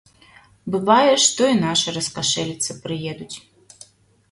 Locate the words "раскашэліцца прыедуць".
1.99-3.31